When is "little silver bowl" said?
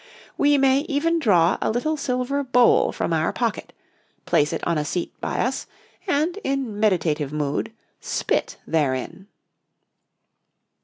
1.69-2.91